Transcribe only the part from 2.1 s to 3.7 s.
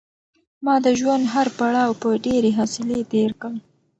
ډېرې حوصلې تېر کړ.